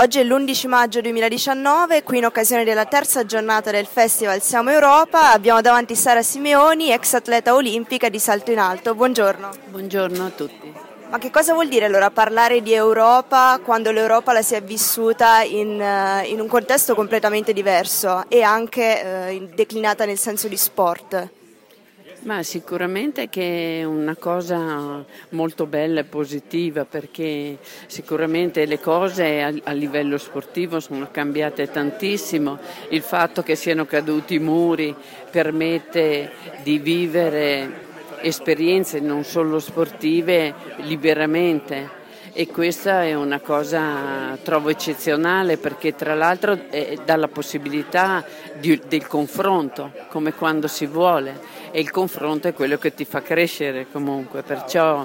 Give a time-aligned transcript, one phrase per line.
[0.00, 5.32] Oggi è l'11 maggio 2019, qui in occasione della terza giornata del Festival Siamo Europa
[5.32, 8.94] abbiamo davanti Sara Simeoni, ex atleta olimpica di salto in alto.
[8.94, 9.50] Buongiorno.
[9.70, 10.72] Buongiorno a tutti.
[11.10, 15.42] Ma che cosa vuol dire allora parlare di Europa quando l'Europa la si è vissuta
[15.42, 19.02] in, uh, in un contesto completamente diverso e anche
[19.50, 21.28] uh, declinata nel senso di sport?
[22.28, 27.56] Ma sicuramente che è una cosa molto bella e positiva perché
[27.86, 32.58] sicuramente le cose a, a, livello sportivo sono cambiate tantissimo,
[32.90, 34.94] il fatto che siano caduti i muri
[35.30, 37.86] permette di vivere
[38.20, 41.97] esperienze non solo sportive liberamente
[42.38, 46.56] e questa è una cosa trovo eccezionale perché tra l'altro
[47.04, 48.24] dà la possibilità
[48.60, 51.40] di, del confronto come quando si vuole
[51.72, 55.04] e il confronto è quello che ti fa crescere comunque, perciò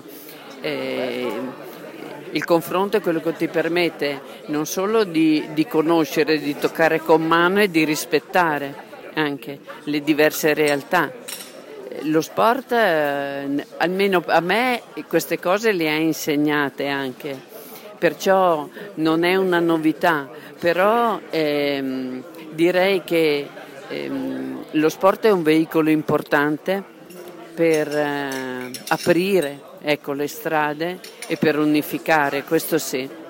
[0.61, 1.31] eh,
[2.29, 7.25] il confronto è quello che ti permette non solo di, di conoscere, di toccare con
[7.25, 8.75] mano e di rispettare
[9.15, 11.22] anche le diverse realtà.
[12.03, 17.39] Lo sport, eh, almeno a me, queste cose le ha insegnate anche,
[17.97, 23.47] perciò non è una novità, però ehm, direi che
[23.87, 26.83] ehm, lo sport è un veicolo importante
[27.53, 33.21] per eh, aprire ecco, le strade e per unificare, questo sì.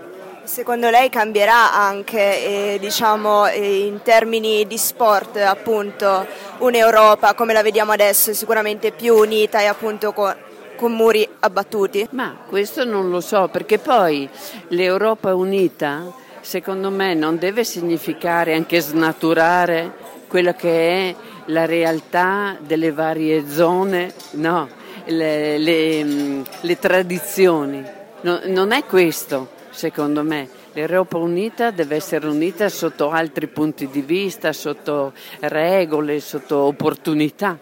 [0.46, 6.28] Secondo lei cambierà anche eh, diciamo, eh, in termini di sport appunto
[6.58, 10.36] un'Europa come la vediamo adesso sicuramente più unita e appunto con,
[10.76, 12.08] con muri abbattuti?
[12.12, 14.30] Ma questo non lo so perché poi
[14.68, 19.94] l'Europa unita secondo me non deve significare anche snaturare
[20.28, 24.68] quella che è la realtà delle varie zone, no,
[25.06, 27.84] le, le, mm, le tradizioni.
[28.22, 30.48] No, non è questo, secondo me.
[30.74, 37.60] L'Europa unita deve essere unita sotto altri punti di vista, sotto regole, sotto opportunità.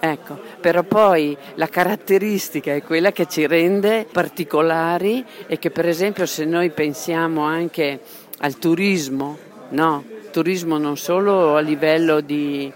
[0.00, 6.26] Ecco, però poi la caratteristica è quella che ci rende particolari e che per esempio
[6.26, 8.00] se noi pensiamo anche
[8.40, 9.38] al turismo,
[9.70, 12.70] no, turismo non solo a livello di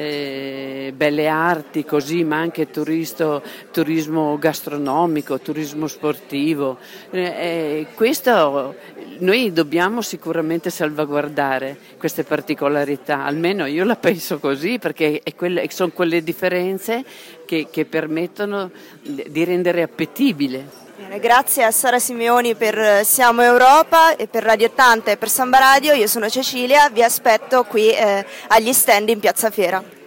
[0.00, 6.78] eh, belle arti così, ma anche turisto, turismo gastronomico, turismo sportivo.
[7.10, 8.74] Eh, eh, questo
[9.18, 16.22] noi dobbiamo sicuramente salvaguardare queste particolarità, almeno io la penso così perché quelle, sono quelle
[16.22, 17.04] differenze
[17.44, 18.70] che, che permettono
[19.02, 25.12] di rendere appetibile Grazie a Sara Simeoni per eh, Siamo Europa e per Radio 80
[25.12, 25.94] e per Samba Radio.
[25.94, 29.99] Io sono Cecilia, vi aspetto qui eh, agli stand in Piazza Fiera.